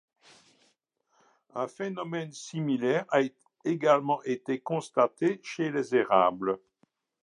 [1.53, 3.19] Un phénomène similaire a
[3.65, 6.59] également été constaté chez les érables.